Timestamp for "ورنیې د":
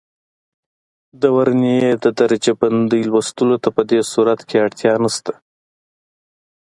1.37-2.05